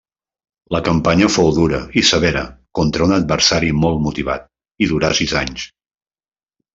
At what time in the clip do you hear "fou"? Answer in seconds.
1.33-1.49